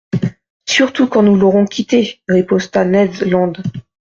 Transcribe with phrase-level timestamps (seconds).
[0.67, 3.53] —Surtout quand nous l'aurons quitté!» riposta Ned Land.